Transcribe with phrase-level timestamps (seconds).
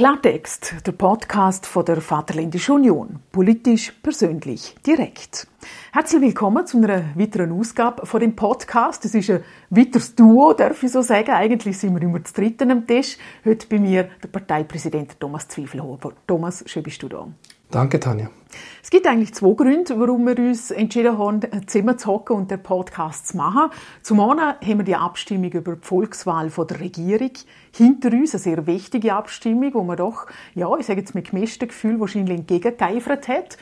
[0.00, 3.18] Klartext, der Podcast von der Vaterländischen Union.
[3.30, 5.46] Politisch, persönlich, direkt.
[5.92, 9.04] Herzlich willkommen zu einer weiteren Ausgabe von dem Podcast.
[9.04, 11.32] Es ist ein weiteres Duo, darf ich so sagen.
[11.32, 13.18] Eigentlich sind wir immer zu dritten am Tisch.
[13.44, 16.14] Heute bei mir der Parteipräsident Thomas Zwiefelhofer.
[16.26, 17.28] Thomas, schön bist du da.
[17.70, 18.30] Danke, Tanja.
[18.82, 22.60] Es gibt eigentlich zwei Gründe, warum wir uns entschieden haben, Zimmer zu hocken und den
[22.60, 23.70] Podcast zu machen.
[24.02, 27.30] Zum einen haben wir die Abstimmung über die Volkswahl von der Regierung
[27.72, 30.26] hinter uns, eine sehr wichtige Abstimmung, wo man doch,
[30.56, 33.56] ja, ich sage jetzt mit gemischtem Gefühl wahrscheinlich entgegengeeifert hat.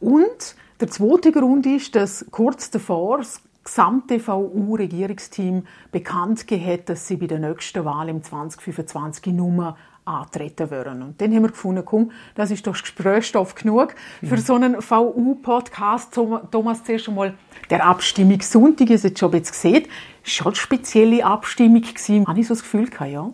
[0.00, 7.16] Und der zweite Grund ist, dass kurz davor das gesamte VU-Regierungsteam bekannt hat, dass sie
[7.16, 9.76] bei der nächsten Wahl im 2025 Nummer
[10.10, 11.02] antreten würden.
[11.02, 16.14] Und dann haben wir gefunden, komm, das ist doch Gesprächsstoff genug für so einen VU-Podcast.
[16.14, 17.34] Thomas, zuerst einmal
[17.70, 19.86] der Abstimmungssonntag, ist jetzt schon jetzt gesehen,
[20.22, 22.26] schon eine spezielle Abstimmung gewesen.
[22.26, 23.32] Habe ich so das Gefühl gehabt, ja?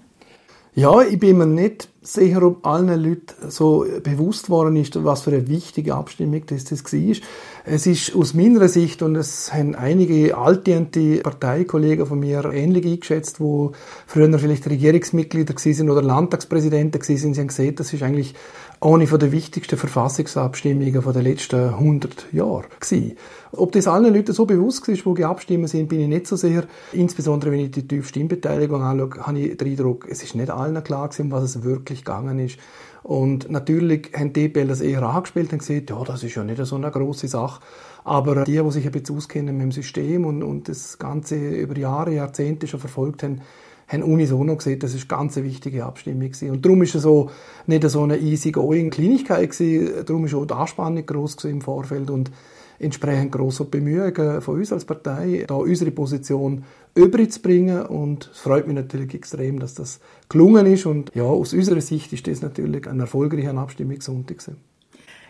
[0.75, 5.33] Ja, ich bin mir nicht sicher, ob allen Leuten so bewusst worden ist, was für
[5.33, 7.17] eine wichtige Abstimmung das, das war.
[7.65, 13.41] Es ist aus meiner Sicht, und es haben einige altdiente Parteikollegen von mir ähnlich eingeschätzt,
[13.41, 13.73] wo
[14.07, 18.35] früher vielleicht Regierungsmitglieder sind oder Landtagspräsidenten sind, sie haben gesehen, das ist eigentlich
[18.81, 23.17] eine der wichtigsten Verfassungsabstimmungen der letzten 100 Jahre gewesen.
[23.53, 26.65] Ob das allen Leuten so bewusst ist, die abstimmen sind, bin ich nicht so sicher.
[26.93, 30.83] Insbesondere wenn ich die tiefe Stimmbeteiligung anschaue, habe ich den Eindruck, es ist nicht allen
[30.85, 32.59] klar gewesen, was es wirklich gegangen ist.
[33.03, 36.65] Und natürlich haben die DPL das eher angespielt und gesagt, ja, das ist ja nicht
[36.65, 37.61] so eine große Sache.
[38.05, 41.77] Aber die, die sich ein bisschen auskennen mit dem System und, und das Ganze über
[41.77, 43.43] Jahre, Jahrzehnte schon verfolgt haben,
[43.89, 46.51] haben unisono gesehen, das ist ganz eine wichtige Abstimmung gewesen.
[46.51, 47.31] Und darum ist es so
[47.67, 52.31] nicht so eine easy-going Kleinigkeit gewesen, darum ist auch die Anspannung gross im Vorfeld und
[52.79, 58.77] entsprechend grosse Bemühungen von uns als Partei, da unsere Position überzubringen und es freut mich
[58.77, 63.01] natürlich extrem, dass das gelungen ist und ja, aus unserer Sicht ist das natürlich ein
[63.01, 64.39] erfolgreicher Abstimmungssonntag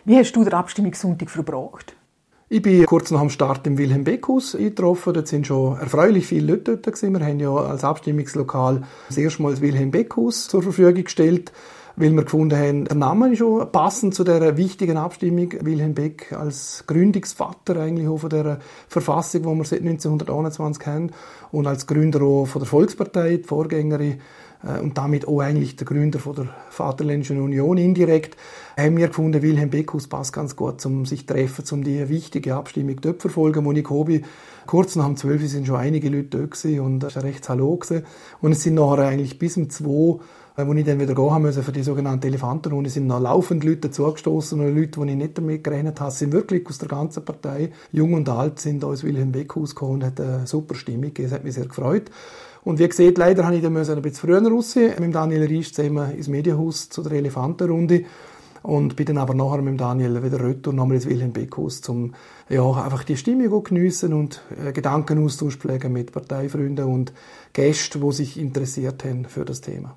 [0.05, 1.95] Wie hast du den Abstimmungssonntag verbracht?
[2.49, 5.13] Ich bin kurz nach dem Start im Wilhelm Beckhaus eingetroffen.
[5.13, 7.19] Dort sind schon erfreulich viele Leute dort gewesen.
[7.19, 11.51] Wir haben ja als Abstimmungslokal das erste Mal das Wilhelm Beckhaus zur Verfügung gestellt,
[11.97, 15.51] weil wir gefunden haben, der Name ist schon passend zu der wichtigen Abstimmung.
[15.61, 21.11] Wilhelm Beck als Gründungsvater eigentlich auch von der Verfassung, die wir seit 1921 haben
[21.51, 24.19] und als Gründer auch von der Volkspartei, die Vorgängerin
[24.63, 28.37] äh, und damit auch eigentlich der Gründer von der Vaterländischen Union indirekt,
[28.77, 32.53] haben wir gefunden, Wilhelm Beckus passt ganz gut, um sich zu treffen, um die wichtige
[32.53, 33.63] Abstimmung dort zu verfolgen.
[33.63, 34.23] Monique Hobi,
[34.67, 37.79] kurz nach dem 12 sind schon einige Leute gewesen und es war recht Hallo.
[38.41, 40.19] Und es sind nachher eigentlich bis um 2 äh,
[40.65, 44.59] wo ich dann wieder gehen musste für die sogenannte Elefantenrunde, sind noch laufend Leute dazugestoßen
[44.59, 48.13] und Leute, die ich nicht damit gerechnet habe, sind wirklich aus der ganzen Partei, jung
[48.13, 51.29] und alt, sind ins Wilhelm Beckhaus gekommen und hat eine super Stimmung gegeben.
[51.29, 52.09] Das hat mich sehr gefreut.
[52.63, 56.11] Und wie gesagt, leider habe ich dann ein bisschen früher raus, mit Daniel Riesch zusammen
[56.11, 58.05] ins Medienhaus zu der Elefantenrunde
[58.63, 62.15] und bin dann aber nachher mit Daniel wieder retour nochmal ins Wilhelm Beckhaus, um
[62.49, 67.13] ja, einfach die Stimmung geniessen und äh, Gedankenaustausch mit Parteifreunden und
[67.53, 69.95] Gästen, die sich interessiert haben für das Thema.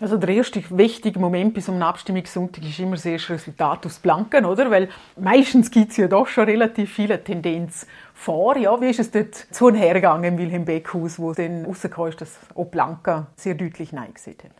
[0.00, 4.70] Also der erste wichtige Moment so einem Abstimmungssonntag ist immer erste Resultat aus Blanken, oder?
[4.70, 8.56] Weil meistens gibt es ja doch schon relativ viele Tendenz vor.
[8.56, 12.38] Ja, wie ist es dort zu hergegangen im Wilhelm Beckhaus, wo dann rausgekommen ist, dass
[12.56, 14.50] auch Blanken sehr deutlich Nein gesehen hat?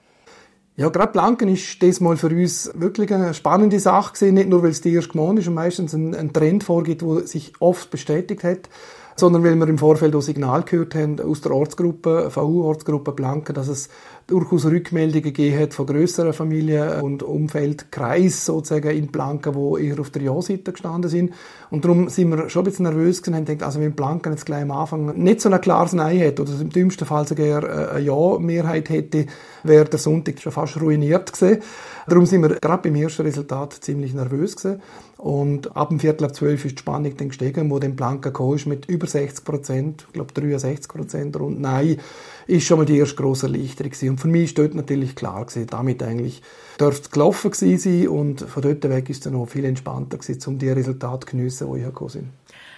[0.77, 4.62] Ja, gerade Blanken ist das mal für uns wirklich eine spannende Sache gewesen, nicht nur
[4.62, 7.91] weil es die erste Gemeinde ist und meistens ein, ein Trend vorgeht, wo sich oft
[7.91, 8.69] bestätigt hat,
[9.16, 13.69] sondern weil wir im Vorfeld auch Signal gehört haben aus der Ortsgruppe, VU-Ortsgruppe Blanken, dass
[13.69, 13.89] es
[14.27, 20.11] durchaus Rückmeldungen gegeben hat von größeren Familien und Umfeldkreis sozusagen in Blanken, wo eher auf
[20.11, 21.35] der Ja-Seite gestanden sind.
[21.71, 24.47] Und darum sind wir schon ein bisschen nervös gewesen haben gedacht, also wenn Blanken jetzt
[24.47, 28.01] gleich am Anfang nicht so ein klares Nein hätte oder im dümmsten Fall sogar eine
[28.01, 29.27] Ja-Mehrheit hätte,
[29.63, 31.63] wäre der Sonntag schon fast ruiniert gewesen.
[32.07, 34.81] Darum sind wir gerade beim ersten Resultat ziemlich nervös gewesen.
[35.17, 38.57] Und ab dem Viertel ab zwölf ist die Spannung dann gestiegen, wo dann Blanca gekommen
[38.57, 41.99] ist mit über 60 Prozent, ich glaube 63 Prozent und Nein,
[42.47, 44.10] ist schon mal die erste grosse Erleichterung gewesen.
[44.10, 46.43] Und für mich ist dort natürlich klar gewesen, damit eigentlich
[46.78, 50.19] dürfte es gelaufen gewesen sein und von dort weg ist es dann auch viel entspannter
[50.19, 52.28] gewesen, um die Resultate zu geniessen, die ich gekommen sind.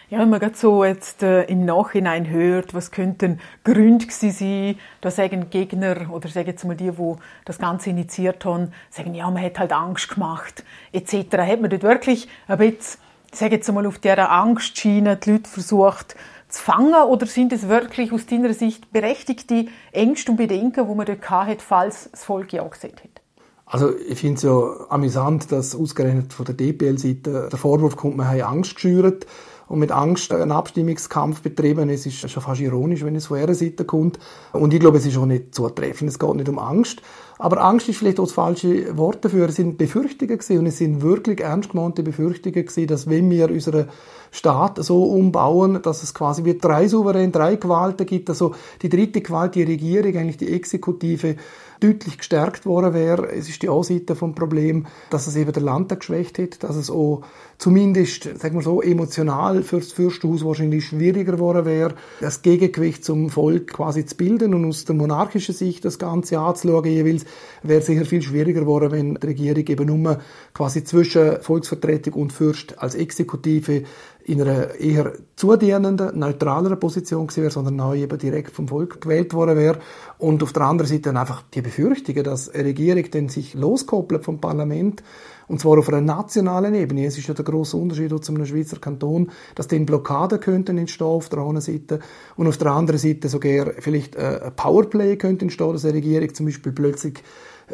[0.08, 4.76] Ja, wenn man gerade so jetzt äh, im Nachhinein hört, was könnten Gründe gewesen sein,
[5.00, 7.14] da sagen Gegner oder sagen jetzt mal die, die
[7.44, 10.62] das Ganze initiiert haben, sagen, ja, man hat halt Angst gemacht,
[10.93, 11.38] etc.
[11.38, 13.00] Hat man dort wirklich ein bisschen,
[13.32, 16.14] ich sage jetzt mal, auf dieser Angstschiene die Leute versucht
[16.48, 21.06] zu fangen oder sind es wirklich aus deiner Sicht berechtigte Ängste und Bedenken, wo man
[21.06, 23.20] dort hat, falls das Volk ja gesagt hätte?
[23.66, 28.28] Also ich finde es ja amüsant, dass ausgerechnet von der DPL-Seite der Vorwurf kommt, man
[28.28, 29.26] habe Angst geschürt.
[29.69, 31.89] Und mit Angst einen Abstimmungskampf betrieben.
[31.89, 34.19] Es ist schon fast ironisch, wenn es von ihrer Seite kommt.
[34.53, 36.11] Und ich glaube, es ist auch nicht zutreffend.
[36.11, 37.03] Es geht nicht um Angst.
[37.39, 39.49] Aber Angst ist vielleicht auch das falsche Wort dafür.
[39.49, 43.51] Es sind Befürchtungen gewesen, und es sind wirklich ernst gemeinte Befürchtungen gewesen, dass wenn wir
[43.51, 43.89] unseren
[44.31, 49.21] Staat so umbauen, dass es quasi wie drei Souverän, drei Gewalten gibt, also die dritte
[49.21, 51.37] Gewalt, die Regierung, eigentlich die Exekutive,
[51.81, 53.31] deutlich gestärkt worden wäre.
[53.32, 56.90] Es ist die Anseite vom Problem, dass es eben der Landtag geschwächt hat, dass es
[56.90, 57.23] auch
[57.58, 63.69] zumindest, sagen wir so, emotional fürs Fürsthaus wahrscheinlich schwieriger geworden wäre, das Gegengewicht zum Volk
[63.69, 67.25] quasi zu bilden und aus der monarchischen Sicht das Ganze anzuschauen jeweils,
[67.62, 70.20] wäre sicher viel schwieriger geworden, wenn die Regierung eben nur
[70.55, 73.84] quasi zwischen Volksvertretung und Fürst als Exekutive
[74.28, 79.32] in einer eher zudienenden, neutraleren Position gewesen wäre, sondern neu eben direkt vom Volk gewählt
[79.34, 79.78] worden wäre.
[80.19, 84.25] Und auf der anderen Seite dann einfach die Befürchtungen, dass eine Regierung dann sich loskoppelt
[84.25, 85.05] vom Parlament,
[85.46, 87.06] und zwar auf einer nationalen Ebene.
[87.06, 91.06] Es ist ja der große Unterschied zu einem Schweizer Kanton, dass dann Blockaden könnten entstehen
[91.06, 92.00] auf der einen Seite
[92.37, 96.46] und auf der anderen Seite sogar vielleicht ein Powerplay könnte entstehen, dass eine Regierung zum
[96.46, 97.22] Beispiel plötzlich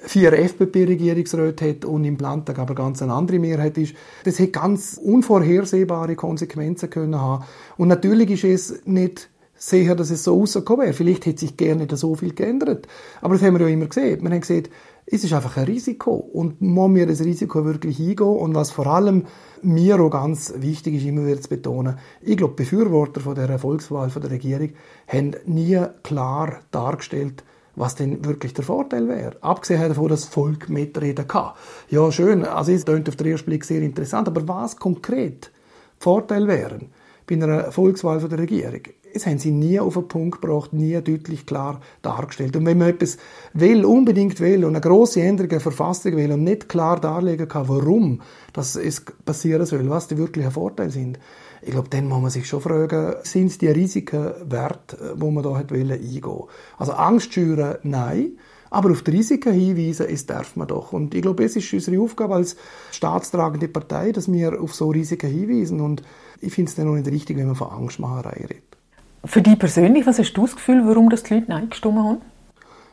[0.00, 3.94] vier FDP-Regierungsräte hat und im Landtag aber ganz eine andere Mehrheit ist.
[4.24, 7.44] Das hätte ganz unvorhersehbare Konsequenzen können haben.
[7.76, 10.94] Und natürlich ist es nicht sicher, dass es so rausgekommen wäre.
[10.94, 12.88] Vielleicht hätte sich gerne so viel geändert.
[13.20, 14.22] Aber das haben wir ja immer gesehen.
[14.22, 14.68] Wir haben gesehen,
[15.06, 16.12] es ist einfach ein Risiko.
[16.14, 18.26] Und muss wir das Risiko wirklich eingehen?
[18.26, 19.26] Und was vor allem
[19.62, 24.10] mir auch ganz wichtig ist, immer wieder zu betonen, ich glaube, Befürworter von der Erfolgswahl
[24.10, 24.70] von der Regierung
[25.06, 27.44] haben nie klar dargestellt,
[27.76, 29.36] was denn wirklich der Vorteil wäre.
[29.40, 31.52] Abgesehen davon, dass das Volk mitreden kann.
[31.88, 35.50] Ja, schön, also es klingt auf den ersten Blick sehr interessant, aber was konkret
[35.98, 36.90] Vorteil wären
[37.26, 38.82] bei einer Volkswahl von der Regierung?
[39.14, 42.56] Das haben sie nie auf den Punkt gebracht, nie deutlich klar dargestellt.
[42.56, 43.18] Und wenn man etwas
[43.52, 47.68] will, unbedingt will und eine grosse Änderung der Verfassung will und nicht klar darlegen kann,
[47.68, 48.22] warum
[48.52, 48.80] das
[49.24, 51.18] passieren soll, was die wirklichen Vorteile sind,
[51.64, 55.44] ich glaube, dann muss man sich schon fragen, sind es die Risiken wert, wo man
[55.44, 56.42] da hat wollen, eingehen
[56.76, 58.32] Also Angst schüren, nein.
[58.68, 60.92] Aber auf die Risiken hinweisen, es darf man doch.
[60.92, 62.56] Und ich glaube, es ist unsere Aufgabe als
[62.90, 65.80] staatstragende Partei, dass wir auf so Risiken hinweisen.
[65.80, 66.02] Und
[66.40, 68.71] ich finde es dann auch nicht richtig, wenn man von Angstmacherei redet.
[69.24, 72.18] Für dich persönlich, was hast du das Gefühl, warum das die Leute Nein gestimmt haben?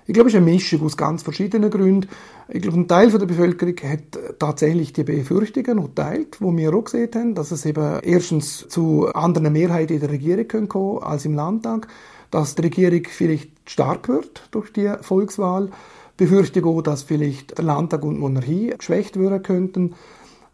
[0.06, 2.08] Ich glaube, es ist eine Mischung aus ganz verschiedenen Gründen.
[2.48, 7.10] Ich glaube, ein Teil der Bevölkerung hat tatsächlich die Befürchtungen geteilt, wo wir auch gesehen
[7.14, 11.34] haben, dass es eben erstens zu anderen Mehrheiten in der Regierung kommen kann als im
[11.36, 11.88] Landtag,
[12.32, 15.70] dass die Regierung vielleicht stark wird durch die Volkswahl.
[16.18, 19.96] Befürchte auch, dass vielleicht der Landtag und die Monarchie geschwächt werden könnten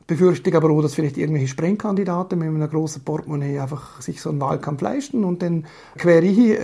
[0.08, 4.30] befürchte ich aber auch, dass vielleicht irgendwelche Sprengkandidaten mit einem grossen Portemonnaie einfach sich so
[4.30, 5.66] einen Wahlkampf leisten und dann
[5.98, 6.22] quer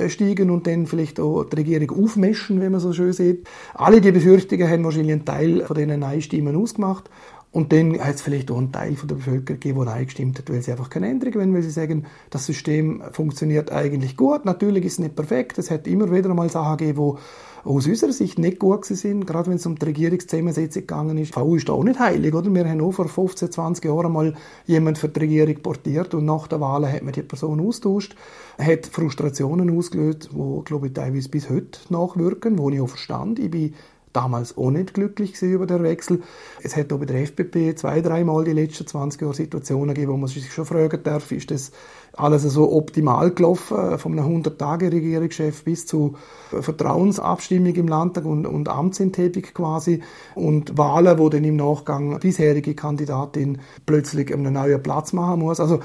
[0.10, 3.48] steigen und dann vielleicht auch die Regierung aufmischen, wenn man so schön sieht.
[3.74, 7.10] Alle die Befürchtungen haben wahrscheinlich einen Teil von diesen Nein-Stimmen ausgemacht.
[7.52, 10.40] Und dann hat es vielleicht auch einen Teil von der Bevölkerung gegeben, der Nein gestimmt
[10.40, 14.46] hat, weil sie einfach keine Änderung wollen, weil sie sagen, das System funktioniert eigentlich gut.
[14.46, 15.58] Natürlich ist es nicht perfekt.
[15.58, 17.20] Es hat immer wieder mal Sachen gegeben, die
[17.64, 21.36] aus unserer Sicht nicht gut sind, gerade wenn es um die Regierungszusammensetzung gegangen ist.
[21.36, 22.54] VU ist auch nicht heilig, oder?
[22.54, 24.34] Wir haben auch vor 15, 20 Jahren mal
[24.66, 28.16] jemand für die Regierung portiert und nach der Wahl hat man die Person austauscht,
[28.58, 33.40] hat Frustrationen ausgelöst, die, glaube ich, teilweise bis heute nachwirken, wo ich auch verstand.
[33.40, 33.74] Ich bin
[34.14, 36.22] damals auch nicht glücklich über den Wechsel.
[36.64, 40.18] Es hat auch bei der FDP zwei, dreimal die letzten 20 Jahre Situationen gegeben, wo
[40.18, 41.72] man sich schon fragen darf, ist das
[42.14, 46.16] alles so optimal gelaufen, von einem 100-Tage-Regierungschef bis zu
[46.50, 50.02] Vertrauensabstimmung im Landtag und, und Amtsenthebung quasi
[50.36, 55.60] und Wahlen, wo dann im Nachgang bisherige Kandidatin plötzlich einen neuen Platz machen muss.
[55.60, 55.80] Also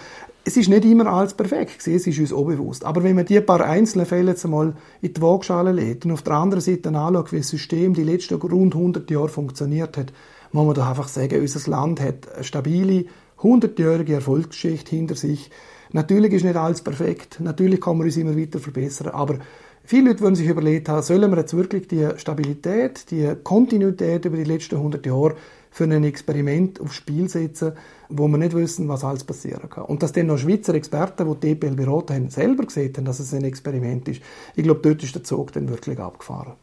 [0.45, 2.85] es ist nicht immer alles perfekt gewesen, es ist uns auch bewusst.
[2.85, 6.23] Aber wenn man die paar einzelnen Fälle jetzt einmal in die Waagschale legt und auf
[6.23, 10.12] der anderen Seite anschaut, wie das System die letzten rund 100 Jahre funktioniert hat,
[10.52, 13.06] muss man doch einfach sagen, unser Land hat eine stabile,
[13.40, 15.50] 100-jährige Erfolgsgeschichte hinter sich.
[15.93, 19.38] Natürlich ist nicht alles perfekt, natürlich kann man uns immer weiter verbessern, aber
[19.85, 24.37] viele Leute würden sich überlegt haben, sollen wir jetzt wirklich die Stabilität, die Kontinuität über
[24.37, 25.37] die letzten 100 Jahre
[25.71, 27.73] für ein Experiment aufs Spiel setzen,
[28.09, 29.85] wo wir nicht wissen, was alles passieren kann.
[29.85, 33.21] Und dass dann noch Schweizer Experten, die die EPL beraten haben, selber gesehen haben, dass
[33.21, 34.23] es ein Experiment ist,
[34.55, 36.55] ich glaube, dort ist der Zug dann wirklich abgefahren.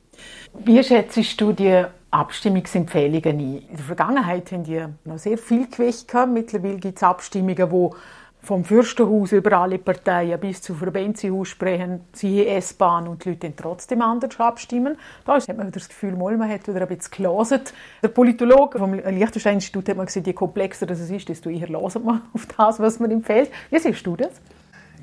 [0.65, 3.39] Wie schätzt du die Abstimmungsempfehlungen ein?
[3.39, 6.31] In der Vergangenheit haben die noch sehr viel Gewicht gehabt.
[6.31, 7.95] Mittlerweile gibt es Abstimmungen, wo
[8.43, 13.55] vom Fürstenhaus über alle Parteien bis zu Verbände sprechen, siehe S-Bahn und die Leute dann
[13.55, 14.97] trotzdem anders abstimmen.
[15.25, 17.61] Da hat man wieder das Gefühl, mal, man hat wieder ein bisschen gelesen.
[18.01, 22.21] Der Politologe vom Liechtenstein-Institut hat mal gesagt, je komplexer das ist, desto eher hören man
[22.33, 23.49] auf das, was man empfiehlt.
[23.71, 24.31] Wie siehst du das?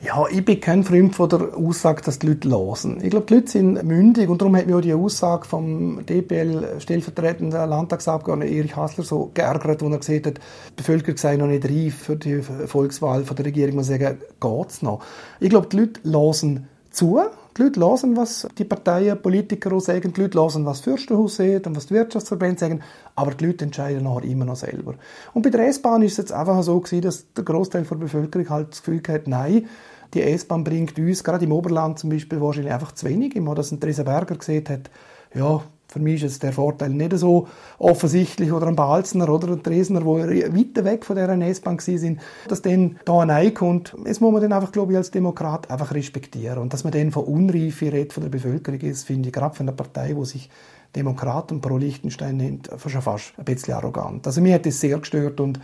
[0.03, 3.05] Ja, ich bin kein Freund von der Aussage, dass die Leute losen.
[3.05, 7.69] Ich glaube, die Leute sind mündig und darum hat mich auch die Aussage vom DPL-stellvertretenden
[7.69, 11.97] Landtagsabgeordneten Erich Hassler so geärgert, wo er gesagt hat, die Bevölkerung sei noch nicht reif
[11.97, 13.77] für die Volkswahl von der Regierung.
[13.77, 15.03] Man sagen, geht's noch?
[15.39, 17.21] Ich glaube, die Leute losen zu.
[17.61, 21.37] Die Leute hören, was die Parteien, Politiker auch sagen, die Leute hören, was das Fürstenhaus
[21.37, 22.81] sagt und was die Wirtschaftsverbände sagen,
[23.15, 24.95] aber die Leute entscheiden nachher immer noch selber.
[25.35, 28.49] Und bei der S-Bahn ist es jetzt einfach so gewesen, dass der Großteil der Bevölkerung
[28.49, 29.67] halt das Gefühl hat, nein,
[30.15, 33.37] die S-Bahn bringt uns, gerade im Oberland zum Beispiel, wahrscheinlich einfach zu wenig.
[33.37, 34.91] Immer, dass ein Theresa Berger gesehen hat,
[35.35, 35.61] ja,
[35.91, 40.19] für mich ist der Vorteil nicht so offensichtlich oder ein Balzner oder ein Dresner, wo
[40.19, 43.95] weiter weg von der S-Bahn sind, dass dann da reinkommt.
[44.05, 46.59] Das muss man dann einfach, glaube ich, als Demokrat einfach respektieren.
[46.59, 49.69] Und dass man dann von Unreife redet von der Bevölkerung ist, finde ich, gerade von
[49.69, 50.49] einer Partei, wo sich
[50.95, 54.27] Demokraten pro Liechtenstein nennt, schon fast ein bisschen arrogant.
[54.27, 55.61] Also mir hat das sehr gestört und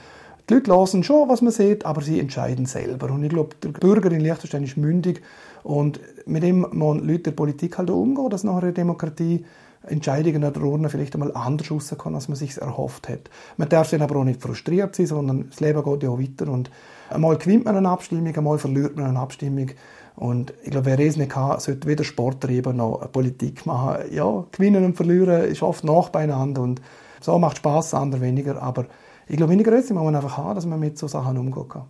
[0.48, 3.10] die Leute hören schon, was man sieht, aber sie entscheiden selber.
[3.10, 5.22] Und ich glaube, der Bürger in Liechtenstein ist mündig
[5.64, 9.44] und mit dem man Leute der Politik halt umgehen, dass nachher eine Demokratie
[9.88, 13.30] Entscheidungen oder Urnen vielleicht einmal anders rauskommen, als man sich erhofft hat.
[13.56, 16.50] Man darf dann aber auch nicht frustriert sein, sondern das Leben geht ja auch weiter
[16.50, 16.70] und
[17.10, 19.70] einmal gewinnt man eine Abstimmung, einmal verliert man eine Abstimmung
[20.16, 24.12] und ich glaube, wer es nicht kann, sollte weder Sport treiben noch Politik machen.
[24.12, 26.80] Ja, gewinnen und verlieren ist oft nach beieinander und
[27.20, 28.86] so macht Spaß, andere weniger, aber
[29.28, 31.84] ich glaube, weniger muss man einfach haben, dass man mit so Sachen umgehen kann.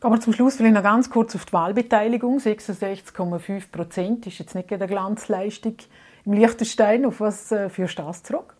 [0.00, 2.38] Gehen wir zum Schluss vielleicht noch ganz kurz auf die Wahlbeteiligung.
[2.38, 5.76] 66,5 Prozent ist jetzt nicht eine Glanzleistung
[6.24, 7.04] im Liechtenstein.
[7.04, 8.54] Auf was äh, führst du das zurück?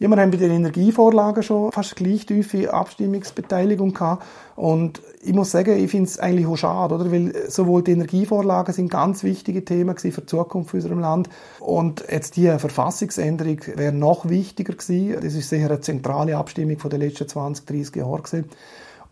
[0.00, 4.24] Ja, wir haben bei den Energievorlagen schon fast gleich tiefe Abstimmungsbeteiligung gehabt.
[4.56, 7.12] Und ich muss sagen, ich finde es eigentlich auch schade, oder?
[7.12, 11.28] Weil sowohl die Energievorlagen sind ganz wichtige Themen für die Zukunft unserem Land.
[11.60, 15.14] Und jetzt die Verfassungsänderung wäre noch wichtiger gewesen.
[15.22, 18.44] Das ist sicher eine zentrale Abstimmung von den letzten 20, 30 Jahren gewesen.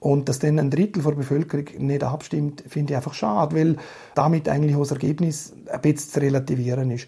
[0.01, 3.77] Und dass dann ein Drittel der Bevölkerung nicht abstimmt, finde ich einfach schade, weil
[4.17, 7.07] damit eigentlich auch das Ergebnis ein bisschen zu relativieren ist.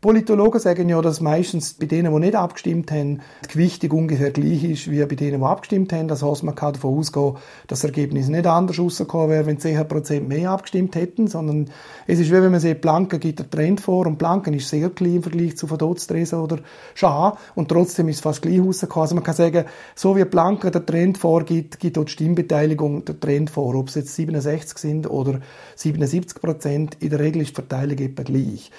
[0.00, 4.62] Politologen sagen ja, dass meistens bei denen, die nicht abgestimmt haben, die Gewichtung ungefähr gleich
[4.62, 6.06] ist wie bei denen, die abgestimmt haben.
[6.06, 7.34] Das heißt, man kann davon ausgehen,
[7.66, 11.70] dass das Ergebnis nicht anders rausgekommen wäre, wenn 10% mehr abgestimmt hätten, sondern
[12.06, 14.88] es ist wie wenn man sieht, Blanken gibt der Trend vor und Blanken ist sehr
[14.90, 16.58] klein im Vergleich zu Verdotstresen oder
[16.94, 19.02] Schar und trotzdem ist es fast gleich rausgekommen.
[19.02, 19.64] Also man kann sagen,
[19.96, 23.74] so wie Blanken der Trend vorgibt, gibt auch die Stimmbeteiligung der Trend vor.
[23.74, 25.40] Ob es jetzt 67 sind oder
[25.76, 28.70] 77% in der Regel ist die Verteilung etwa gleich.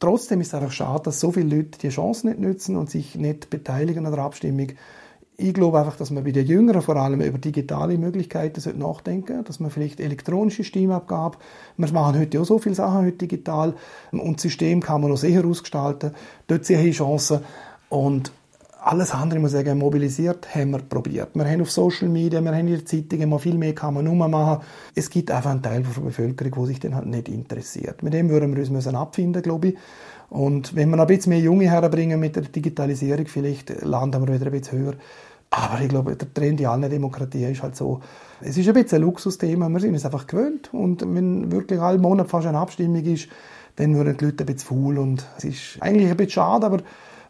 [0.00, 3.16] Trotzdem ist es einfach schade, dass so viele Leute die Chance nicht nutzen und sich
[3.16, 4.68] nicht beteiligen an der Abstimmung.
[5.36, 9.44] Ich glaube einfach, dass man bei den Jüngeren vor allem über digitale Möglichkeiten nachdenken sollte,
[9.44, 11.38] dass man vielleicht elektronische Stimmabgabe,
[11.76, 13.74] wir machen heute auch so viele Sachen heute digital
[14.10, 16.12] und das System kann man noch sehr ausgestalten.
[16.48, 17.40] Dort sehe ich Chancen
[17.88, 18.32] und
[18.80, 21.30] alles andere, muss ich sagen, mobilisiert, haben wir probiert.
[21.34, 24.30] Wir haben auf Social Media, wir haben in den Zeitungen, mal viel mehr kann man
[24.30, 24.64] machen.
[24.94, 28.02] Es gibt einfach einen Teil der Bevölkerung, der sich dann halt nicht interessiert.
[28.02, 29.76] Mit dem würden wir uns müssen abfinden, glaube ich.
[30.30, 34.34] Und wenn wir noch ein bisschen mehr Junge herbringen mit der Digitalisierung, vielleicht landen wir
[34.34, 34.94] wieder ein bisschen höher.
[35.50, 38.00] Aber ich glaube, der Trend in allen Demokratien ist halt so,
[38.40, 40.72] es ist ein bisschen ein Luxusthema, wir sind es einfach gewöhnt.
[40.72, 43.28] Und wenn wirklich alle Monate fast eine Abstimmung ist,
[43.76, 44.98] dann würden die Leute ein bisschen faul.
[44.98, 46.78] Und es ist eigentlich ein bisschen schade, aber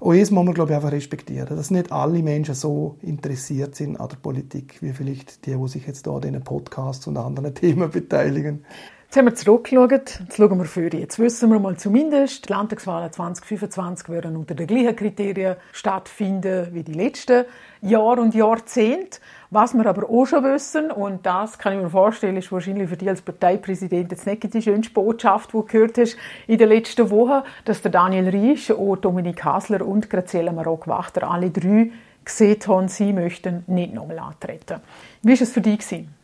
[0.01, 3.99] auch das muss man, glaube ich, einfach respektieren, dass nicht alle Menschen so interessiert sind
[3.99, 7.55] an der Politik, wie vielleicht die, die sich jetzt da an diesen Podcasts und anderen
[7.55, 8.65] Themen beteiligen.
[9.09, 10.95] Jetzt haben wir zurückgeschaut, jetzt schauen wir für.
[10.95, 16.83] Jetzt wissen wir mal zumindest, die Landtagswahlen 2025 werden unter den gleichen Kriterien stattfinden wie
[16.83, 17.47] die letzten
[17.81, 19.21] Jahre und Jahrzehnte.
[19.49, 22.99] Was wir aber auch schon wissen, und das kann ich mir vorstellen, ist wahrscheinlich für
[22.99, 27.09] dich als Parteipräsident jetzt nicht die schönste Botschaft, die du gehört hast in den letzten
[27.09, 32.89] Wochen, dass der Daniel Riesch, auch Dominik Hasler und Graziella Maroc-Wachter alle drei gesehen haben,
[32.89, 34.83] sie möchten nicht nochmal antreten.
[35.23, 35.79] Wie war es für dich?
[35.79, 36.18] Gewesen?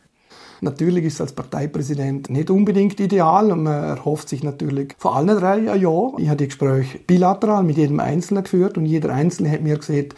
[0.61, 5.27] Natürlich ist es als Parteipräsident nicht unbedingt ideal und man erhofft sich natürlich vor allen
[5.27, 6.11] drei ein Ja.
[6.17, 10.15] Ich habe die Gespräche bilateral mit jedem Einzelnen geführt und jeder Einzelne hat mir gesagt,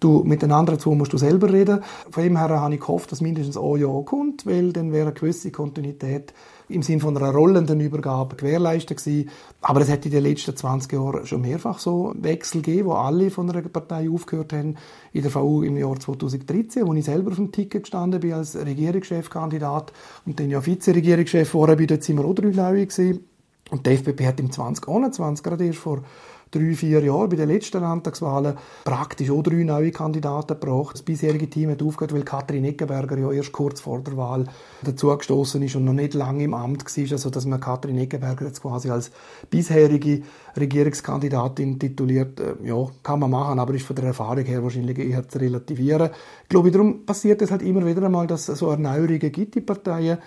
[0.00, 1.80] Du, mit den anderen zwei musst du selber reden.
[2.10, 5.14] Von dem her habe ich gehofft, dass mindestens ein Ja kommt, weil dann wäre eine
[5.14, 6.32] gewisse Kontinuität
[6.70, 9.30] im Sinne von einer rollenden Übergabe gewährleistet gewesen.
[9.60, 13.30] Aber es hätte in den letzten 20 Jahren schon mehrfach so Wechsel gegeben, wo alle
[13.30, 14.76] von einer Partei aufgehört haben.
[15.12, 18.56] In der VU im Jahr 2013, wo ich selber auf dem Ticket gestanden bin als
[18.56, 19.92] Regierungschefkandidat
[20.26, 23.24] und dann ja Vize-Regierungschef geworden bin, dort sind wir auch drei neue gewesen.
[23.70, 26.02] Und die FDP hat im 2021 gerade erst vor
[26.50, 30.94] drei, vier Jahren bei den letzten Landtagswahlen praktisch auch drei neue Kandidaten gebracht.
[30.94, 34.46] Das bisherige Team hat aufgehört, weil Katrin Eckenberger ja erst kurz vor der Wahl
[34.82, 38.62] dazugestoßen ist und noch nicht lange im Amt war, also dass man Katrin Eckenberger jetzt
[38.62, 39.10] quasi als
[39.48, 40.22] bisherige
[40.58, 45.28] Regierungskandidatin tituliert, äh, ja, kann man machen, aber ist von der Erfahrung her wahrscheinlich eher
[45.28, 46.10] zu relativieren.
[46.42, 50.18] Ich glaube, darum passiert es halt immer wieder einmal, dass so Erneuerungen gibt, die Parteien,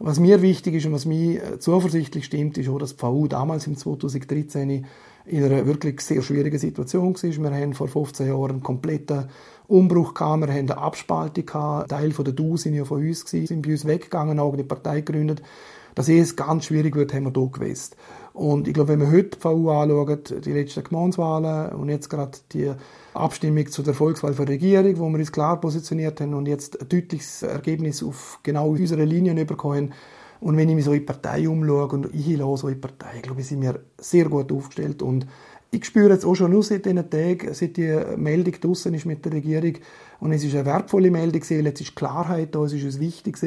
[0.00, 3.26] Was mir wichtig ist und was mir äh, zuversichtlich stimmt, ist auch, dass die VU
[3.26, 4.86] damals im 2013
[5.28, 7.22] in einer wirklich sehr schwierigen Situation war.
[7.22, 9.28] Wir haben vor 15 Jahren einen kompletten
[9.66, 13.46] Umbruch gehabt, wir haben eine Abspaltung gehabt, Teil der DU sind ja von uns gewesen,
[13.46, 15.42] sind bei uns weggegangen, auch eine Partei gegründet.
[15.94, 17.96] Dass es ganz schwierig wird, haben wir hier gewusst.
[18.32, 22.38] Und ich glaube, wenn wir heute die VU anschauen, die letzten Gemeinswahlen und jetzt gerade
[22.52, 22.70] die
[23.14, 26.80] Abstimmung zu der Volkswahl für die Regierung, wo wir uns klar positioniert haben und jetzt
[26.80, 29.92] ein deutliches Ergebnis auf genau unsere Linien bekommen.
[30.40, 33.20] Und wenn ich mich so in die Partei umschaue und ich so in die Partei,
[33.20, 35.26] glaube ich, sind wir sehr gut aufgestellt und
[35.70, 39.24] ich spüre jetzt auch schon nur seit diesen Tagen, seit die Meldung draussen ist mit
[39.24, 39.74] der Regierung,
[40.20, 43.38] und es ist eine wertvolle Meldung, jetzt ist Klarheit da, es ist uns wichtig,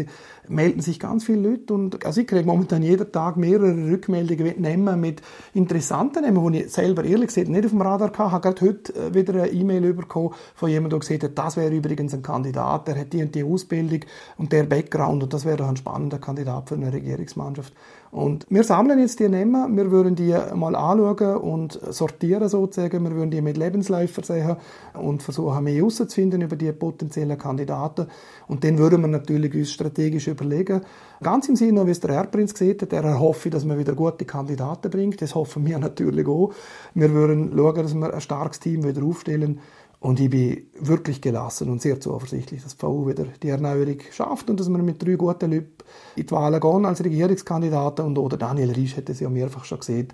[0.48, 5.22] melden sich ganz viele Leute und also ich kriege momentan jeden Tag mehrere Rückmeldungen mit
[5.54, 8.24] interessanten Namen, die ich selber ehrlich gesagt nicht auf dem Radar hatte.
[8.24, 11.58] Ich habe gerade heute äh, wieder eine E-Mail bekommen von jemandem, der gesagt hat, das
[11.58, 14.00] wäre übrigens ein Kandidat, der hat die und die Ausbildung
[14.38, 17.74] und der Background und das wäre doch ein spannender Kandidat für eine Regierungsmannschaft.
[18.12, 23.12] Und wir sammeln jetzt die Namen, wir würden die mal anschauen und sortieren sozusagen, wir
[23.12, 24.58] würden die mit Lebensläufen sehen
[24.94, 28.08] und versuchen mehr herauszufinden über die potenziellen Kandidaten.
[28.50, 30.82] Und dann würden wir natürlich uns strategisch überlegen,
[31.24, 34.25] ganz im Sinne, wie es der Erbprinz gesagt hat, er erhoffe, dass man wieder gute
[34.25, 35.22] Kandidaten bringt.
[35.22, 36.53] Das hoffen wir natürlich auch.
[36.94, 39.60] Wir würden schauen, dass wir ein starkes Team wieder aufstellen
[40.01, 44.50] und ich bin wirklich gelassen und sehr zuversichtlich, dass die VU wieder die Erneuerung schafft
[44.50, 45.74] und dass wir mit drei guten Leuten
[46.15, 48.05] in die Wahlen gehen als Regierungskandidaten.
[48.05, 50.08] Und oder Daniel Riesch hat es ja mehrfach schon gesehen.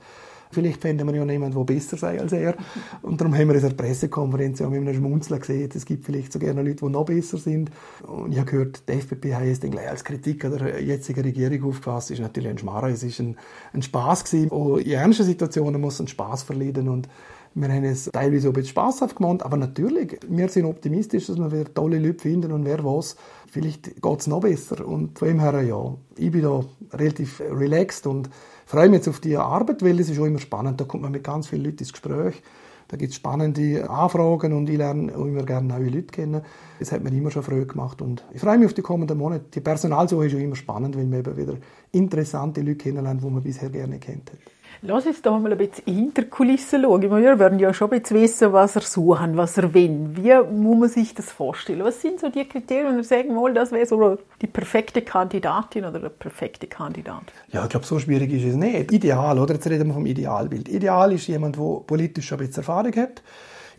[0.52, 2.56] Vielleicht fänden wir ja jemanden, der besser sei als er.
[3.02, 6.34] Und darum haben wir in der Pressekonferenz ja mit einem Schmunzeln gesehen, es gibt vielleicht
[6.34, 7.72] sogar noch Leute, die noch besser sind.
[8.06, 11.64] Und ich habe gehört, die FDP hat dann gleich als Kritik an der jetzigen Regierung
[11.64, 12.10] aufgefasst.
[12.10, 13.38] Das ist natürlich ein Schmarrer, es ist ein,
[13.72, 14.52] ein Spaß gewesen.
[14.52, 17.08] Auch in ernsten Situationen muss ein Spaß verlieren und
[17.54, 21.38] wir haben es teilweise auch ein bisschen spaßhaft gemacht, aber natürlich, wir sind optimistisch, dass
[21.38, 23.16] wir wieder tolle Leute finden und wer weiß,
[23.52, 24.86] vielleicht geht es noch besser.
[24.86, 26.64] Und von dem her, ja, ich bin da
[26.94, 28.30] relativ relaxed und
[28.66, 30.80] freue mich jetzt auf die Arbeit, weil es ist auch immer spannend.
[30.80, 32.42] Da kommt man mit ganz vielen Leuten ins Gespräch.
[32.90, 36.42] Da gibt es spannende Anfragen und ich lerne auch immer gerne neue Leute kennen.
[36.80, 39.46] Das hat mir immer schon Freude gemacht und ich freue mich auf die kommenden Monate.
[39.54, 41.58] Die Personalsuche ist auch immer spannend, weil man eben wieder
[41.92, 44.40] interessante Leute kennenlernt, die man bisher gerne kennt hat.
[44.82, 47.02] Lass uns da mal ein bisschen hinter die Kulissen schauen.
[47.02, 50.10] Wir werden ja schon ein bisschen wissen, was er suchen, was er will.
[50.14, 51.84] Wie muss man sich das vorstellen?
[51.84, 56.00] Was sind so die Kriterien, und sagen mal, das wäre so die perfekte Kandidatin oder
[56.00, 57.24] der perfekte Kandidat?
[57.52, 58.92] Ja, ich glaube, so schwierig ist es nicht.
[58.92, 59.56] Ideal, oder?
[59.56, 60.70] Jetzt reden wir vom Idealbild.
[60.70, 63.24] Ideal ist jemand, der politisch schon ein bisschen Erfahrung hat.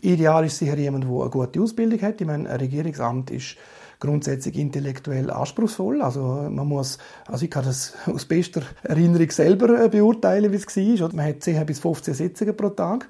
[0.01, 2.19] Ideal ist sicher jemand, der eine gute Ausbildung hat.
[2.19, 3.55] Ich meine, ein Regierungsamt ist
[3.99, 6.01] grundsätzlich intellektuell anspruchsvoll.
[6.01, 11.01] Also man muss, also ich kann das aus bester Erinnerung selber äh, beurteilen, wie es
[11.01, 11.13] war.
[11.13, 13.09] Man hat 10 bis 15 Sitzungen pro Tag.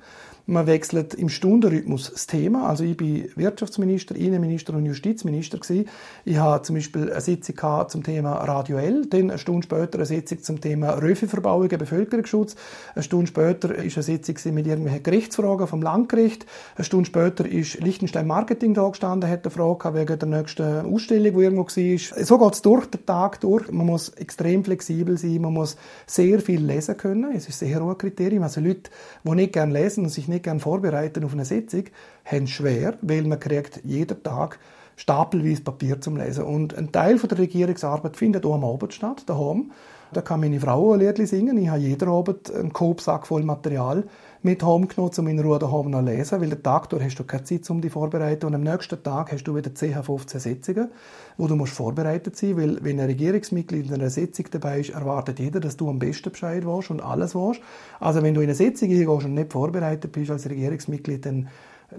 [0.49, 2.67] Man wechselt im Stundenrhythmus das Thema.
[2.67, 5.87] Also ich bin Wirtschaftsminister, Innenminister und Justizminister gewesen.
[6.25, 10.07] Ich habe zum Beispiel eine Sitzung zum Thema Radio L, dann eine Stunde später eine
[10.07, 12.55] Sitzung zum Thema Röfelverbauung, Bevölkerungsschutz.
[12.95, 16.47] Eine Stunde später ist eine Sitzung mit irgendwelchen Gerichtsfragen vom Landgericht.
[16.75, 21.37] Eine Stunde später ist Liechtenstein Marketing da gestanden, hat eine Frage wegen der nächsten Ausstellung,
[21.37, 22.25] die irgendwo war.
[22.25, 23.71] So geht es durch den Tag durch.
[23.71, 27.35] Man muss extrem flexibel sein, man muss sehr viel lesen können.
[27.35, 28.41] Es ist sehr hohes Kriterium.
[28.41, 28.89] Also Leute,
[29.23, 31.83] die nicht gerne lesen und sich nicht nicht gerne vorbereiten auf eine Sitzung,
[32.25, 34.59] haben schwer, weil man kriegt jeden Tag
[34.95, 36.45] stapelweise Papier zum Lesen.
[36.45, 39.71] Und ein Teil von der Regierungsarbeit findet auch am Abend statt, daheim.
[40.11, 41.55] Da kann meine Frau ein Lied singen.
[41.57, 44.03] Ich habe jeden Abend einen Korbsack voll Material
[44.41, 47.43] mit heimgenommen, um in Ruhe daheim noch lesen, weil den Tag durch hast du keine
[47.43, 50.89] Zeit, um dich vorzubereiten und am nächsten Tag hast du wieder 10, 15 Sitzungen,
[51.37, 55.39] wo du musst vorbereitet sein weil wenn ein Regierungsmitglied in einer Sitzung dabei ist, erwartet
[55.39, 57.59] jeder, dass du am besten Bescheid weißt und alles weißt.
[57.99, 61.49] Also wenn du in eine Sitzung gehst und nicht vorbereitet bist als Regierungsmitglied, dann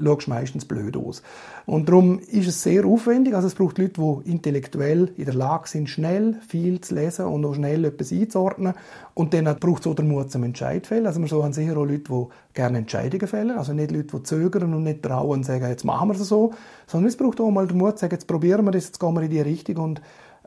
[0.03, 1.22] schaust meistens blöd aus.
[1.66, 3.35] Und darum ist es sehr aufwendig.
[3.35, 7.44] Also es braucht Leute, die intellektuell in der Lage sind, schnell viel zu lesen und
[7.44, 8.74] auch schnell etwas einzuordnen.
[9.14, 11.07] Und dann braucht es auch den Mut zum Entscheidfällen.
[11.07, 13.57] Also wir haben sicher auch Leute, die gerne Entscheidungen fällen.
[13.57, 16.53] Also nicht Leute, die zögern und nicht trauen und sagen, jetzt machen wir es so.
[16.87, 19.22] Sondern es braucht auch mal den Mut sagen, jetzt probieren wir das, jetzt gehen wir
[19.22, 20.00] in die Richtung und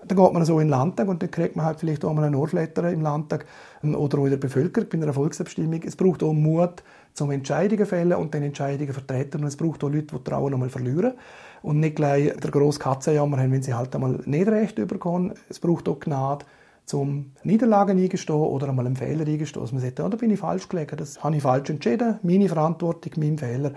[0.08, 2.24] dann geht man so in den Landtag und dann kriegt man halt vielleicht auch mal
[2.24, 3.46] einen Ohrflatter im Landtag
[3.82, 5.82] oder auch in der Bevölkerung bei einer Volksabstimmung.
[5.84, 9.42] Es braucht auch Mut, zum Entscheidungen fällen und dann Entscheidungen vertreten.
[9.42, 11.14] Und es braucht auch Leute, die trauen, einmal verlieren
[11.62, 15.34] und nicht gleich der grosse Katzenjammer haben, wenn sie halt einmal nicht recht überkommen.
[15.50, 16.46] Es braucht auch Gnade,
[16.86, 19.62] zum Niederlagen eingestehen oder einmal einen Fehler eingestehen.
[19.62, 22.50] Also man sagt, ja, da bin ich falsch gelegen, das habe ich falsch entschieden, meine
[22.50, 23.72] Verantwortung, mein Fehler.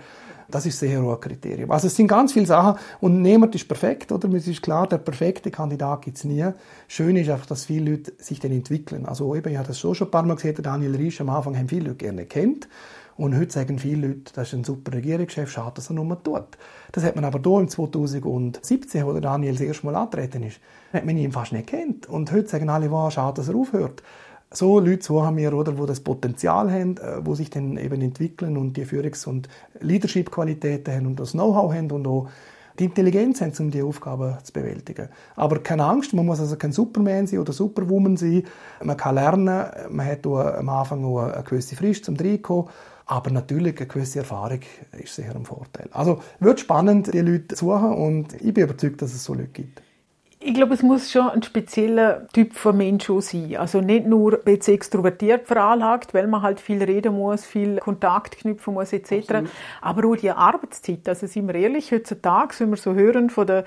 [0.49, 1.71] Das ist sehr hohes Kriterium.
[1.71, 4.31] Also es sind ganz viele Sachen und niemand ist perfekt, oder?
[4.33, 6.45] Es ist klar, der perfekte Kandidat gibt es nie.
[6.87, 9.05] Schön ist einfach, dass viele Leute sich dann entwickeln.
[9.05, 11.57] Also eben, ich habe das schon schon ein paar Mal gesehen, Daniel Riesch am Anfang
[11.57, 12.69] haben viele Leute gerne kennt
[13.17, 16.45] Und heute sagen viele Leute, das ist ein super Regierungschef, schade, dass er nur tut.
[16.91, 20.59] Das hat man aber hier im 2017, wo Daniel das erste Mal antreten ist,
[20.93, 22.07] hat man ihn fast nicht kennt.
[22.07, 24.03] Und heute sagen alle, wow, schade, dass er aufhört.
[24.51, 28.55] So Leute suchen wir, oder, wo das Potenzial haben, äh, wo sich dann eben entwickeln
[28.55, 29.49] und die Führungs- und
[29.81, 32.29] Leadership-Qualitäten haben und das Know-how haben und auch
[32.79, 35.09] die Intelligenz haben, um die Aufgaben zu bewältigen.
[35.35, 38.43] Aber keine Angst, man muss also kein Superman sein oder Superwoman sein.
[38.83, 42.69] Man kann lernen, man hat am Anfang auch eine gewisse Frist zum Reinkommen.
[43.07, 44.59] Aber natürlich eine gewisse Erfahrung
[44.91, 45.87] ist sicher ein Vorteil.
[45.93, 49.47] Also wird spannend, die Leute zu suchen und ich bin überzeugt, dass es so Leute
[49.47, 49.81] gibt.
[50.39, 53.55] Ich glaube, es muss schon ein spezieller Typ von Mensch sein.
[53.57, 58.37] Also nicht nur ein bisschen extrovertiert veranlagt, weil man halt viel reden muss, viel Kontakt
[58.37, 59.11] knüpfen muss etc.
[59.11, 59.49] Absolut.
[59.81, 61.07] Aber auch die Arbeitszeit.
[61.09, 63.63] Also sind wir ehrlich, heutzutage, wenn wir so hören von der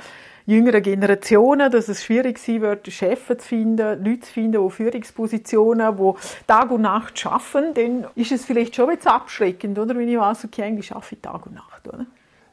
[0.46, 5.96] jüngeren Generationen, dass es schwierig sein wird, Chefs zu finden, Leute zu finden, die Führungspositionen,
[5.96, 6.12] die
[6.46, 9.96] Tag und Nacht arbeiten, dann ist es vielleicht schon etwas abschreckend, oder?
[9.96, 12.07] Wenn ich weiß, okay, ich arbeite Tag und Nacht, oder?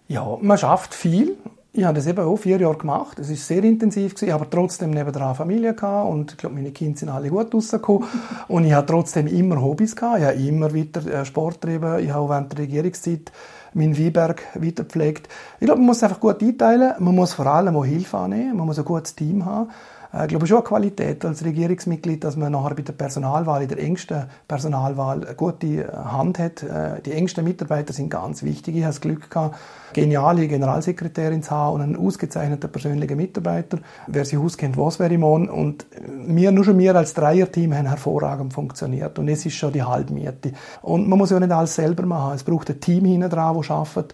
[0.08, 1.38] Ja, man schafft viel.
[1.78, 3.20] Ich habe das eben auch vier Jahre gemacht.
[3.20, 6.98] Es war sehr intensiv, gewesen, aber trotzdem nebenan Familie gehabt und ich glaube, meine Kinder
[6.98, 8.08] sind alle gut rausgekommen.
[8.48, 10.18] und ich habe trotzdem immer Hobbys gehabt.
[10.18, 12.00] Ich habe immer weiter äh, Sport getrieben.
[12.00, 13.32] Ich habe auch während der Regierungszeit
[13.76, 15.30] meinen Weinberg weiterpflegt.
[15.60, 16.94] Ich glaube, man muss einfach gut einteilen.
[16.98, 18.58] Man muss vor allem auch Hilfe annehmen.
[18.58, 19.70] Man muss ein gutes Team haben.
[20.14, 23.70] Äh, ich glaube, schon eine Qualität als Regierungsmitglied, dass man nachher bei der Personalwahl, in
[23.70, 26.64] der engsten Personalwahl, eine gute Hand hat.
[26.64, 28.76] Äh, die engsten Mitarbeiter sind ganz wichtig.
[28.76, 29.58] Ich habe das Glück gehabt,
[29.94, 33.80] geniale Generalsekretärin zu haben und einen ausgezeichneten persönlichen Mitarbeiter.
[34.08, 35.50] Wer sich auskennt, was wäre morgen.
[35.50, 35.86] Und
[36.26, 39.18] wir, nur schon wir als Dreierteam haben hervorragend funktioniert.
[39.20, 40.52] Und es ist schon die Halbmiete.
[40.82, 42.36] Und man muss ja nicht alles selber machen.
[42.36, 44.14] Es braucht ein Team hinten dran, das arbeitet.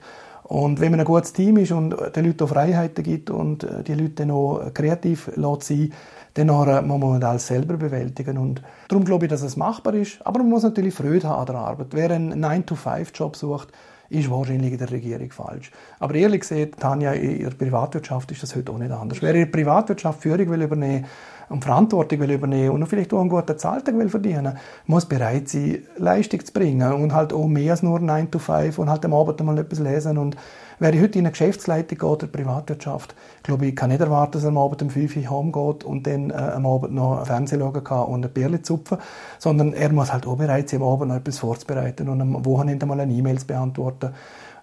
[0.53, 3.81] Und wenn man ein gutes Team ist und den Leuten auch Freiheiten gibt und äh,
[3.81, 5.91] die Leute noch kreativ lässt sein,
[6.35, 8.37] dann muss man alles selber bewältigen.
[8.37, 10.19] Und darum glaube ich, dass es machbar ist.
[10.23, 11.87] Aber man muss natürlich Freude haben an der Arbeit.
[11.89, 13.69] Wer einen 9-to-5-Job sucht,
[14.09, 15.71] ist wahrscheinlich in der Regierung falsch.
[15.97, 19.23] Aber ehrlich gesagt, Tanja, in der Privatwirtschaft ist das heute auch nicht anders.
[19.23, 21.05] Wer in der Privatwirtschaft Führung will übernehmen
[21.49, 25.83] und Verantwortung will übernehmen und vielleicht auch einen guten Zahltag will verdienen, muss bereit sein,
[25.97, 29.13] Leistung zu bringen und halt auch mehr als nur 9 to 5 und halt am
[29.13, 30.37] Abend mal etwas lesen und
[30.79, 34.49] Wer heute in eine Geschäftsleitung geht oder Privatwirtschaft, glaube ich, kann nicht erwarten, dass er
[34.49, 38.05] am Abend um 5 Uhr heimgeht und dann äh, am Abend noch Fernsehen schauen kann
[38.05, 38.97] und ein Bierchen zupfen,
[39.39, 42.85] sondern er muss halt auch bereit sein, am Abend noch etwas vorzubereiten und am Wochenende
[42.85, 44.09] mal eine E-Mail zu beantworten.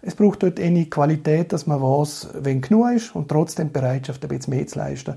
[0.03, 4.29] Es braucht dort eine Qualität, dass man weiß, wenn genug ist und trotzdem Bereitschaft, ein
[4.29, 5.15] bisschen mehr zu leisten.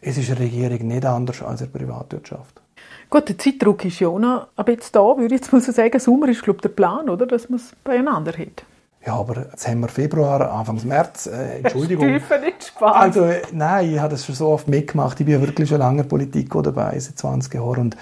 [0.00, 2.60] Es ist eine Regierung nicht anders als eine Privatwirtschaft.
[3.08, 5.72] Gut, der Zeitdruck ist ja auch noch ein bisschen da, würde ich jetzt mal so
[5.72, 5.98] sagen.
[5.98, 7.26] Sommer ist, glaube ich, der Plan, oder?
[7.26, 8.64] dass man es beieinander hat.
[9.06, 12.20] Ja, aber jetzt haben wir Februar, Anfang März, äh, Entschuldigung.
[12.28, 12.96] Das nicht Spaß.
[12.96, 15.20] Also, äh, nein, ich habe das schon so oft mitgemacht.
[15.20, 17.80] Ich bin ja wirklich schon lange Politik dabei, seit 20 Jahren.
[17.80, 17.96] Und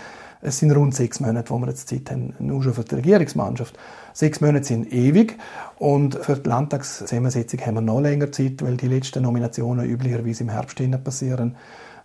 [0.44, 3.76] es sind rund sechs Monate, wo wir jetzt Zeit haben, nur schon für die Regierungsmannschaft.
[4.12, 5.38] Sechs Monate sind ewig.
[5.78, 10.50] Und für die Landtagszusammensetzung haben wir noch länger Zeit, weil die letzten Nominationen üblicherweise im
[10.50, 11.56] Herbst passieren.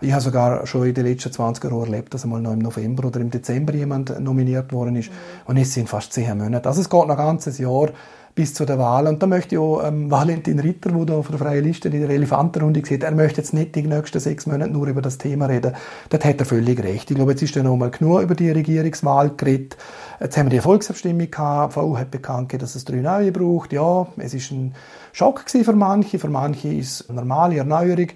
[0.02, 3.08] Ich habe sogar schon in den letzten 20 Jahren erlebt, dass einmal noch im November
[3.08, 5.10] oder im Dezember jemand nominiert worden ist.
[5.10, 5.15] Mhm.
[5.45, 6.69] Und es sind fast zehn Monate.
[6.69, 7.89] Also es geht noch ein ganzes Jahr
[8.36, 9.08] bis zu der Wahl.
[9.08, 12.00] Und da möchte ich auch ähm, Valentin Ritter, der da von der Freien Liste in
[12.00, 15.48] der Elefantenrunde sieht, er möchte jetzt nicht die nächsten sechs Monate nur über das Thema
[15.48, 15.74] reden.
[16.10, 17.10] Das hat er völlig recht.
[17.12, 19.78] Ich glaube, jetzt ist ja noch mal genug über die Regierungswahl geredet.
[20.20, 21.76] Jetzt haben wir die Volksabstimmung gehabt.
[21.76, 23.74] VU hat bekannt dass es drei neue braucht.
[23.74, 24.74] Ja, es ist ein
[25.12, 26.20] Schock für manche.
[26.20, 28.08] Für manche ist es eine normale Erneuerung.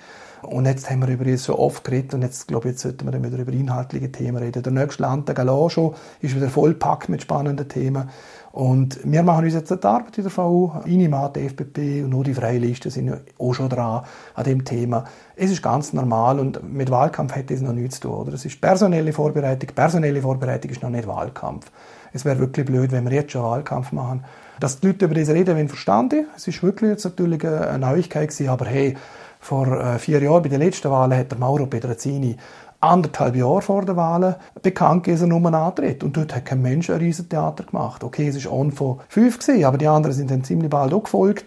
[0.44, 3.06] Und jetzt haben wir über das so oft geredet und jetzt, glaube ich, jetzt sollten
[3.06, 4.62] wir dann wieder über inhaltliche Themen reden.
[4.62, 8.10] Der nächste Landtag allein schon ist wieder vollpackt mit spannenden Themen.
[8.52, 10.72] Und wir machen uns jetzt die Arbeit in der VU.
[10.86, 14.04] INIMA, die FPP und auch die Freie Liste sind ja auch schon dran
[14.36, 15.06] an dem Thema.
[15.36, 18.12] Es ist ganz normal und mit Wahlkampf hat das noch nichts zu tun.
[18.12, 18.34] Oder?
[18.34, 19.70] Es ist personelle Vorbereitung.
[19.74, 21.72] Personelle Vorbereitung ist noch nicht Wahlkampf.
[22.14, 24.24] Es wäre wirklich blöd, wenn wir jetzt schon Wahlkampf machen.
[24.60, 26.28] Dass die Leute über das reden, wenn verstanden.
[26.36, 28.96] Es ist wirklich jetzt natürlich eine Neuigkeit gewesen, aber hey,
[29.44, 32.38] vor äh, vier Jahren bei den letzten Wahlen hat der Mauro Pedrazzini
[32.80, 36.04] anderthalb Jahre vor der Wahlen bekannt gegeben, er nur antritt.
[36.04, 38.04] Und dort hat kein Mensch ein riesen Theater gemacht.
[38.04, 41.04] Okay, es war on von fünf, gewesen, aber die anderen sind dann ziemlich bald auch
[41.04, 41.46] gefolgt.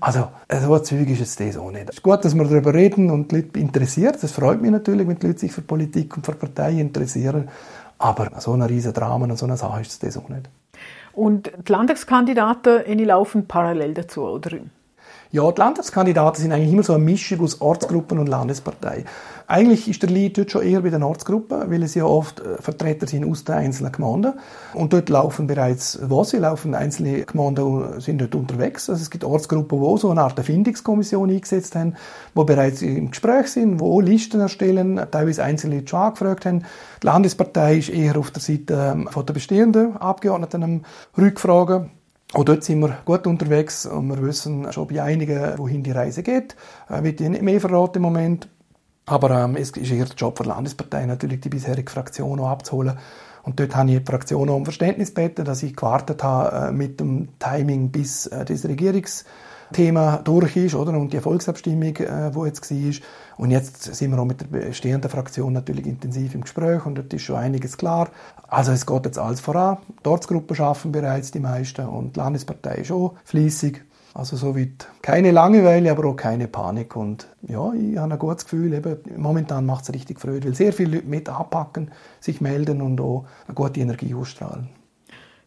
[0.00, 1.88] Also, so ein Zeug ist jetzt das auch nicht.
[1.88, 4.22] Es ist gut, dass wir darüber reden und die Leute interessiert.
[4.22, 7.48] Das freut mich natürlich, wenn die Leute sich für Politik und für Parteien interessieren.
[7.98, 10.48] Aber so ein riesen Drama und so eine Sache ist das auch nicht.
[11.12, 14.58] Und die Landtagskandidaten laufen parallel dazu, oder?
[15.36, 19.04] Ja, die Landtagskandidaten sind eigentlich immer so eine Mischung aus Ortsgruppen und Landespartei.
[19.46, 22.56] Eigentlich ist der Lied dort schon eher bei den Ortsgruppen, weil es ja oft äh,
[22.58, 24.32] Vertreter sind aus den einzelnen Gemeinden.
[24.72, 28.88] Und dort laufen bereits, wo sie laufen, einzelne Gemeinden sind dort unterwegs.
[28.88, 31.96] Also es gibt Ortsgruppen, die so eine Art Findungskommission eingesetzt haben,
[32.34, 36.64] wo bereits im Gespräch sind, wo Listen erstellen, teilweise einzelne Leute schon angefragt haben.
[37.02, 40.84] Die Landespartei ist eher auf der Seite ähm, von der bestehenden Abgeordneten am
[41.18, 41.90] Rückfragen.
[42.32, 46.22] Auch dort sind wir gut unterwegs und wir wissen schon bei einigen, wohin die Reise
[46.22, 46.56] geht.
[46.88, 48.48] Äh, wird ich nicht mehr verraten im Moment.
[49.06, 52.98] Aber ähm, es ist eher der Job der Landespartei, natürlich die bisherige Fraktion auch abzuholen.
[53.44, 56.72] Und dort habe ich die Fraktion auch um Verständnis gebeten, dass ich gewartet habe äh,
[56.72, 58.64] mit dem Timing, bis äh, das
[59.70, 60.92] Regierungsthema durch ist, oder?
[60.92, 62.92] Und die Volksabstimmung, äh, wo jetzt war.
[63.36, 67.12] Und jetzt sind wir auch mit der bestehenden Fraktion natürlich intensiv im Gespräch und dort
[67.12, 68.08] ist schon einiges klar.
[68.48, 69.78] Also es geht jetzt alles voran.
[70.04, 73.82] Die Ortsgruppen schaffen bereits die meisten und die Landespartei ist auch fließig.
[74.14, 76.96] Also somit keine Langeweile, aber auch keine Panik.
[76.96, 80.72] Und ja, ich habe ein gutes Gefühl, eben, momentan macht es richtig Freude, weil sehr
[80.72, 84.70] viele Leute mit anpacken, sich melden und auch eine gute Energie ausstrahlen.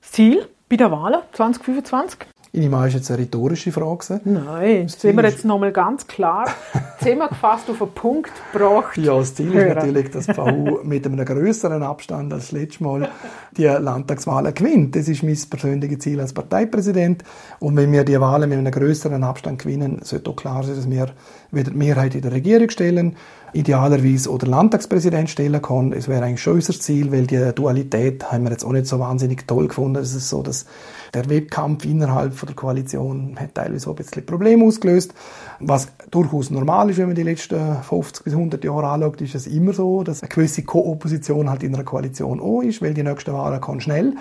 [0.01, 2.27] Das Ziel bei der Wahl 2025?
[2.51, 4.21] Ich nehme an, ist jetzt eine rhetorische Frage.
[4.23, 6.47] Nein, das sind wir jetzt nochmal ganz klar
[6.97, 8.97] zusammengefasst auf einen Punkt gebracht.
[8.97, 13.07] Ja, das Ziel ist natürlich, dass die VU mit einem größeren Abstand als letztes Mal
[13.55, 14.95] die Landtagswahlen gewinnt.
[14.95, 17.23] Das ist mein persönliches Ziel als Parteipräsident.
[17.59, 20.89] Und wenn wir die Wahlen mit einem größeren Abstand gewinnen, sollte auch klar sein, dass
[20.89, 21.07] wir
[21.51, 23.15] wieder die Mehrheit in der Regierung stellen
[23.53, 25.93] idealerweise oder Landtagspräsident stellen kann.
[25.93, 28.99] Es wäre eigentlich schon unser Ziel, weil die Dualität haben wir jetzt auch nicht so
[28.99, 30.01] wahnsinnig toll gefunden.
[30.01, 30.65] Es ist so, dass
[31.13, 35.13] der Wettkampf innerhalb von der Koalition hat teilweise auch ein bisschen Probleme ausgelöst.
[35.59, 39.47] Was durchaus normal ist, wenn man die letzten 50 bis 100 Jahre anschaut, ist es
[39.47, 43.33] immer so, dass eine gewisse Ko-Opposition halt in einer Koalition auch ist, weil die nächste
[43.33, 44.15] Wahl kann schnell.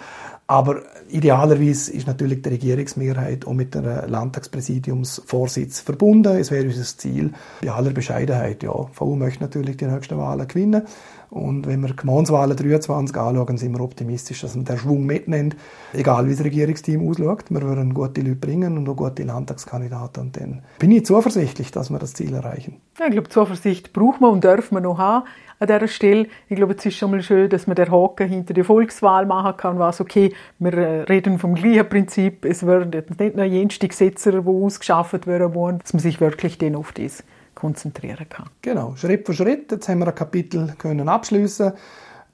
[0.50, 6.38] Aber idealerweise ist natürlich die Regierungsmehrheit auch mit der Landtagspräsidiumsvorsitz verbunden.
[6.38, 8.62] Es wäre unser Ziel, bei aller Bescheidenheit.
[8.62, 10.86] Ja, VU möchte natürlich die nächsten Wahlen gewinnen.
[11.30, 15.56] Und wenn wir die Gemeinswahlen 23 anschauen, sind wir optimistisch, dass man den Schwung mitnimmt,
[15.92, 17.44] egal wie das Regierungsteam ausschaut.
[17.50, 20.22] Wir werden gute Leute bringen und auch gute Landtagskandidaten.
[20.24, 22.80] Und dann bin ich zuversichtlich, dass wir das Ziel erreichen.
[22.98, 25.26] Ja, ich glaube, Zuversicht braucht man und dürfen wir noch haben
[25.58, 26.28] an dieser Stelle.
[26.48, 29.56] Ich glaube, es ist schon mal schön, dass man den Haken hinter die Volkswahl machen
[29.56, 34.32] kann, was okay, wir äh, reden vom gleichen Prinzip, es werden nicht nur jenste Gesetze,
[34.32, 37.24] die ausgeschafft werden wollen, dass man sich wirklich dann auf das
[37.58, 38.48] konzentrieren kann.
[38.62, 39.72] Genau, Schritt für Schritt.
[39.72, 41.72] Jetzt haben wir ein Kapitel können abschließen.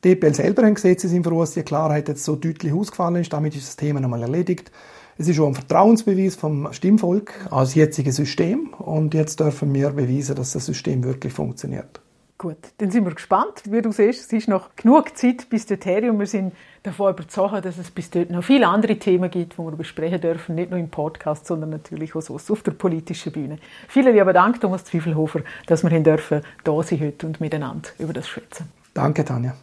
[0.05, 3.33] Die EPL selber haben Gesetze sind für uns die Klarheit jetzt so deutlich ausgefallen ist.
[3.33, 4.71] Damit ist das Thema nochmal erledigt.
[5.17, 10.37] Es ist schon ein Vertrauensbeweis vom Stimmvolk als jetziges System und jetzt dürfen wir beweisen,
[10.37, 12.04] dass das System wirklich funktioniert.
[12.37, 13.63] Gut, dann sind wir gespannt.
[13.67, 17.65] Wie du siehst, es ist noch genug Zeit bis dorthin und wir sind davon überzeugt,
[17.65, 20.81] dass es bis dort noch viele andere Themen gibt, die wir besprechen dürfen, nicht nur
[20.81, 23.59] im Podcast, sondern natürlich auch so auf der politischen Bühne.
[23.89, 28.13] Vielen lieben Dank, Thomas Zwiefelhofer, dass wir hier dürfen, da sein heute und miteinander über
[28.13, 28.69] das schwätzen.
[28.93, 29.55] Danke, Tanja.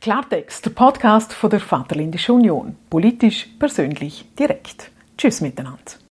[0.00, 2.76] Klartext, der Podcast von der Vaterländischen Union.
[2.90, 4.90] Politisch, persönlich, direkt.
[5.16, 5.94] Tschüss miteinander.